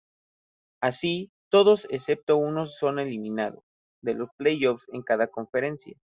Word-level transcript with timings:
Así, 0.81 1.29
todos 1.51 1.85
excepto 1.91 2.37
uno 2.37 2.65
son 2.65 2.97
eliminados 2.97 3.63
de 4.01 4.15
los 4.15 4.29
playoffs 4.35 4.89
en 4.93 5.03
cada 5.03 5.27
conferencia. 5.27 5.95